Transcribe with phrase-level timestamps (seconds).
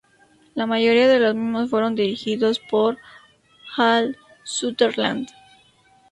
[0.55, 2.97] La mayoría de los mismos fueron dirigidos por
[3.77, 5.29] Hal Sutherland.